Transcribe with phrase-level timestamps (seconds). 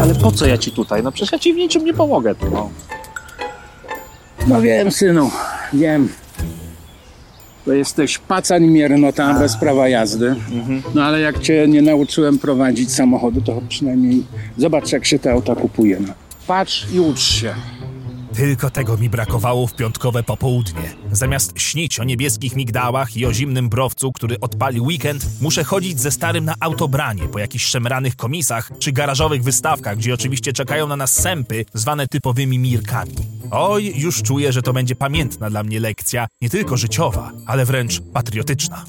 [0.00, 1.02] Ale po co ja ci tutaj?
[1.02, 2.34] No przecież ja ci w niczym nie pomogę.
[2.34, 2.70] tu, No.
[4.46, 5.30] No wiem, synu,
[5.72, 6.08] wiem.
[7.64, 10.36] To jesteś pacań miernota bez prawa jazdy.
[10.94, 14.24] No ale jak cię nie nauczyłem prowadzić samochodu, to przynajmniej
[14.56, 16.00] zobacz, jak się te auta kupuje.
[16.00, 16.12] No.
[16.46, 17.54] Patrz i ucz się.
[18.34, 20.94] Tylko tego mi brakowało w piątkowe popołudnie.
[21.12, 26.10] Zamiast śnić o niebieskich migdałach i o zimnym browcu, który odpali weekend, muszę chodzić ze
[26.10, 31.12] starym na autobranie po jakichś szemranych komisach czy garażowych wystawkach, gdzie oczywiście czekają na nas
[31.12, 33.14] sępy zwane typowymi mirkami.
[33.50, 38.00] Oj, już czuję, że to będzie pamiętna dla mnie lekcja, nie tylko życiowa, ale wręcz
[38.12, 38.84] patriotyczna.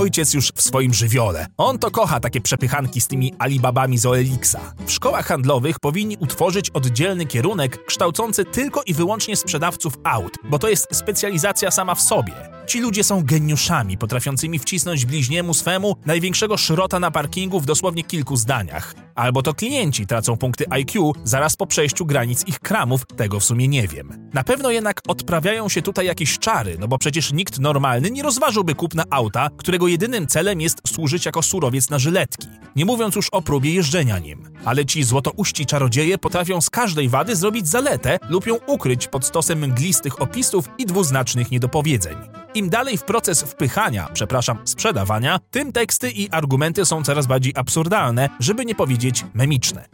[0.00, 1.46] Ojciec już w swoim żywiole.
[1.56, 4.60] On to kocha takie przepychanki z tymi Alibabami z OLX-a.
[4.86, 10.68] W szkołach handlowych powinni utworzyć oddzielny kierunek kształcący tylko i wyłącznie sprzedawców aut, bo to
[10.68, 12.59] jest specjalizacja sama w sobie.
[12.70, 18.36] Ci ludzie są geniuszami, potrafiącymi wcisnąć bliźniemu swemu największego szrota na parkingu w dosłownie kilku
[18.36, 18.94] zdaniach.
[19.14, 23.68] Albo to klienci tracą punkty IQ zaraz po przejściu granic ich kramów, tego w sumie
[23.68, 24.30] nie wiem.
[24.34, 28.74] Na pewno jednak odprawiają się tutaj jakieś czary, no bo przecież nikt normalny nie rozważyłby
[28.74, 32.48] kupna auta, którego jedynym celem jest służyć jako surowiec na żyletki.
[32.76, 34.48] Nie mówiąc już o próbie jeżdżenia nim.
[34.64, 39.58] Ale ci złotouści czarodzieje potrafią z każdej wady zrobić zaletę lub ją ukryć pod stosem
[39.58, 42.39] mglistych opisów i dwuznacznych niedopowiedzeń.
[42.54, 48.28] Im dalej w proces wpychania, przepraszam, sprzedawania, tym teksty i argumenty są coraz bardziej absurdalne,
[48.40, 49.84] żeby nie powiedzieć memiczne.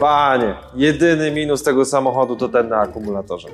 [0.00, 3.48] Panie, jedyny minus tego samochodu to ten na akumulatorze.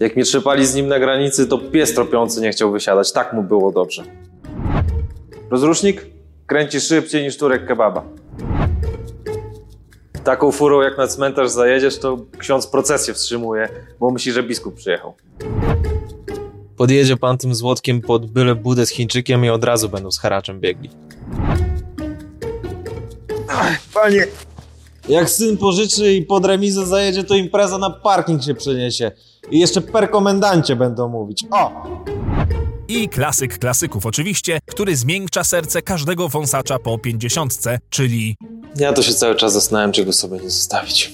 [0.00, 3.12] Jak mnie trzepali z nim na granicy, to pies tropiący nie chciał wysiadać.
[3.12, 4.02] Tak mu było dobrze.
[5.50, 6.06] Rozrusznik
[6.46, 8.04] kręci szybciej niż turek kebaba.
[10.26, 13.68] Taką furą jak na cmentarz zajedziesz, to ksiądz procesję wstrzymuje,
[14.00, 15.14] bo myśli, że biskup przyjechał.
[16.76, 20.60] Podjedzie pan tym złotkiem pod byle budę z Chińczykiem i od razu będą z haraczem
[20.60, 20.90] biegli.
[23.94, 24.26] Panie!
[25.08, 29.12] Jak syn pożyczy i pod remizę zajedzie, to impreza na parking się przeniesie.
[29.50, 31.44] I jeszcze per komendancie będą mówić.
[31.50, 31.82] O!
[32.88, 38.36] I klasyk klasyków oczywiście, który zmiękcza serce każdego wąsacza po pięćdziesiątce, czyli
[38.76, 41.12] Ja to się cały czas zastanawiam, czego sobie nie zostawić.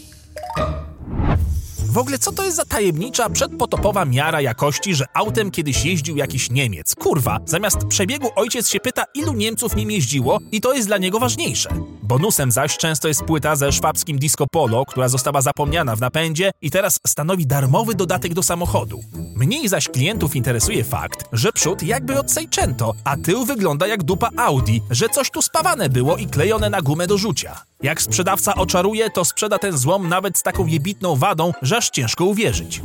[1.93, 6.51] W ogóle co to jest za tajemnicza, przedpotopowa miara jakości, że autem kiedyś jeździł jakiś
[6.51, 6.95] Niemiec?
[6.95, 11.19] Kurwa, zamiast przebiegu ojciec się pyta, ilu Niemców nim jeździło i to jest dla niego
[11.19, 11.69] ważniejsze.
[12.13, 16.71] Bonusem zaś często jest płyta ze szwabskim disco polo, która została zapomniana w napędzie i
[16.71, 19.01] teraz stanowi darmowy dodatek do samochodu.
[19.37, 24.31] Mniej zaś klientów interesuje fakt, że przód jakby od Seicento, a tył wygląda jak dupa
[24.37, 27.63] Audi, że coś tu spawane było i klejone na gumę do rzucia.
[27.83, 32.25] Jak sprzedawca oczaruje, to sprzeda ten złom nawet z taką jebitną wadą, że aż ciężko
[32.25, 32.83] uwierzyć.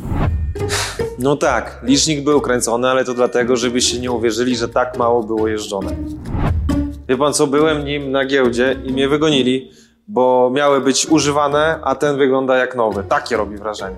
[1.18, 5.48] No tak, licznik był kręcony, ale to dlatego, żebyście nie uwierzyli, że tak mało było
[5.48, 5.96] jeżdżone.
[7.08, 9.70] Wie pan co, byłem nim na giełdzie i mnie wygonili,
[10.08, 13.04] bo miały być używane, a ten wygląda jak nowy.
[13.08, 13.96] Takie robi wrażenie.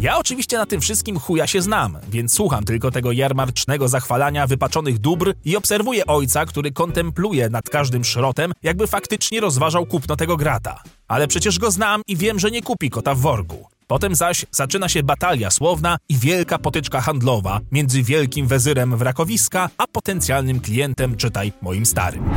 [0.00, 4.98] Ja oczywiście na tym wszystkim chuja się znam, więc słucham tylko tego jarmarcznego zachwalania wypaczonych
[4.98, 10.82] dóbr i obserwuję ojca, który kontempluje nad każdym szrotem, jakby faktycznie rozważał kupno tego grata.
[11.08, 13.75] Ale przecież go znam i wiem, że nie kupi kota w worku.
[13.88, 19.86] Potem zaś zaczyna się batalia słowna i wielka potyczka handlowa między wielkim wezyrem wrakowiska, a
[19.86, 22.30] potencjalnym klientem, czytaj moim starym.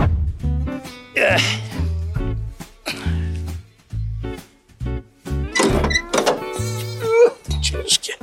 [7.62, 8.14] Ciężkie.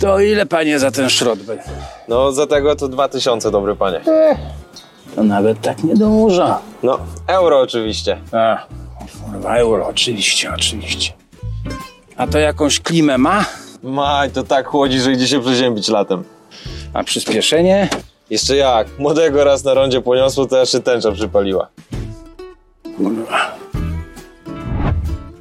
[0.00, 1.38] To ile panie za ten szrot?
[2.08, 4.00] No, za tego to 2000, dobry panie.
[5.14, 6.58] To nawet tak nie dużo.
[6.82, 8.20] No, euro oczywiście.
[8.32, 8.66] A,
[9.24, 11.12] kurwa, euro, oczywiście, oczywiście.
[12.16, 13.44] A to jakąś klimę ma?
[13.82, 16.24] Maj, to tak chłodzi, że idzie się przeziębić latem.
[16.94, 17.88] A przyspieszenie?
[18.30, 21.68] Jeszcze jak, młodego raz na rondzie poniosło, to aż się tęcza przypaliła.
[22.96, 23.57] Kurwa.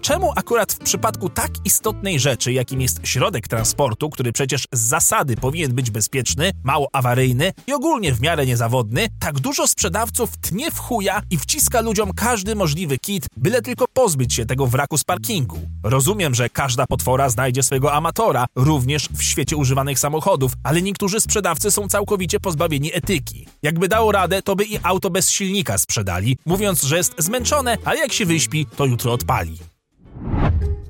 [0.08, 5.36] Czemu akurat w przypadku tak istotnej rzeczy, jakim jest środek transportu, który przecież z zasady
[5.36, 10.80] powinien być bezpieczny, mało awaryjny i ogólnie w miarę niezawodny, tak dużo sprzedawców tnie w
[10.80, 15.60] chuja i wciska ludziom każdy możliwy kit, byle tylko pozbyć się tego wraku z parkingu?
[15.84, 21.72] Rozumiem, że każda potwora znajdzie swojego amatora, również w świecie używanych samochodów, ale niektórzy sprzedawcy
[21.72, 23.48] są całkowicie pozbawieni etyki.
[23.64, 28.00] Jakby dało radę, to by i auto bez silnika sprzedali, mówiąc, że jest zmęczone, ale
[28.00, 29.58] jak się wyśpi, to jutro odpali.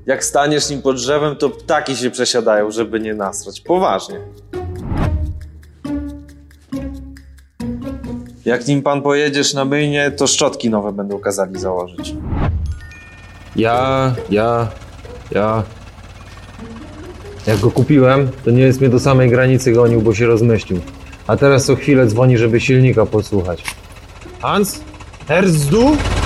[0.08, 3.62] Jak staniesz nim pod drzewem, to ptaki się przesiadają, żeby nie nasrać.
[3.62, 4.20] Poważnie.
[8.46, 12.16] Jak nim pan pojedziesz na myjnie, to szczotki nowe będą kazali założyć.
[13.56, 14.68] Ja, ja,
[15.32, 15.64] ja.
[17.48, 20.80] Jak go kupiłem, to nie jest mnie do samej granicy gonił, bo się rozmyślił.
[21.28, 23.64] A teraz co chwilę dzwoni, żeby silnika posłuchać.
[24.42, 24.80] Hans?
[25.28, 25.98] Herzdu?
[26.14, 26.17] I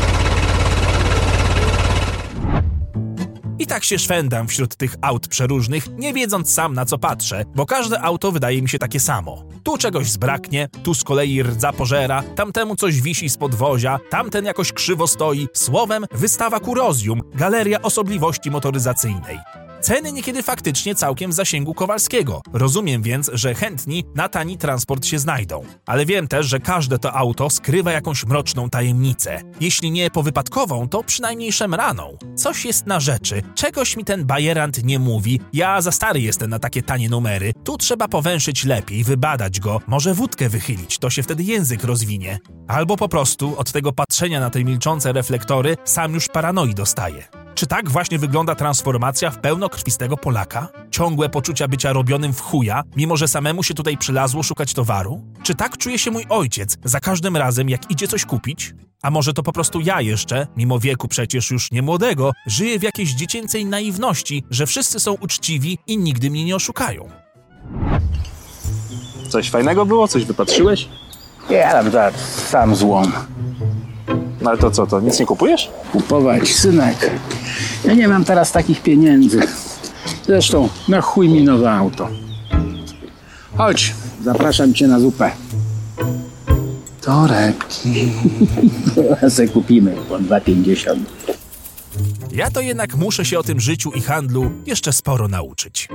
[3.71, 8.01] tak się szwendam wśród tych aut przeróżnych, nie wiedząc sam na co patrzę, bo każde
[8.01, 9.43] auto wydaje mi się takie samo.
[9.63, 14.73] Tu czegoś zbraknie, tu z kolei rdza pożera, tamtemu coś wisi z podwozia, tamten jakoś
[14.73, 15.47] krzywo stoi.
[15.53, 19.39] Słowem, wystawa kurozjum, galeria osobliwości motoryzacyjnej.
[19.81, 22.41] Ceny niekiedy faktycznie całkiem w zasięgu Kowalskiego.
[22.53, 25.63] Rozumiem więc, że chętni na tani transport się znajdą.
[25.85, 29.41] Ale wiem też, że każde to auto skrywa jakąś mroczną tajemnicę.
[29.59, 32.17] Jeśli nie powypadkową, to przynajmniej szemraną.
[32.35, 35.39] Coś jest na rzeczy, czegoś mi ten bajerant nie mówi.
[35.53, 37.53] Ja za stary jestem na takie tanie numery.
[37.63, 42.39] Tu trzeba powęszyć lepiej, wybadać go, może wódkę wychylić, to się wtedy język rozwinie.
[42.67, 47.40] Albo po prostu od tego patrzenia na te milczące reflektory sam już paranoi dostaje.
[47.61, 50.67] Czy tak właśnie wygląda transformacja w pełnokrwistego Polaka?
[50.91, 55.21] Ciągłe poczucia bycia robionym w chuja, mimo że samemu się tutaj przylazło szukać towaru?
[55.43, 58.73] Czy tak czuje się mój ojciec za każdym razem, jak idzie coś kupić?
[59.01, 62.83] A może to po prostu ja jeszcze, mimo wieku przecież już nie młodego, żyję w
[62.83, 67.09] jakiejś dziecięcej naiwności, że wszyscy są uczciwi i nigdy mnie nie oszukają?
[69.29, 70.07] Coś fajnego było?
[70.07, 70.87] Coś wypatrzyłeś?
[71.49, 72.11] Ja tam za
[72.49, 73.11] sam złom.
[74.41, 75.69] No ale to co, to nic nie kupujesz?
[75.91, 77.11] Kupować, synek.
[77.85, 79.39] Ja nie mam teraz takich pieniędzy.
[80.25, 82.07] Zresztą, na chuj mi nowe auto.
[83.57, 83.93] Chodź,
[84.23, 85.31] zapraszam cię na zupę.
[87.01, 88.11] Torebki.
[89.29, 90.99] Se kupimy po 2,50.
[92.31, 95.87] Ja to jednak muszę się o tym życiu i handlu jeszcze sporo nauczyć.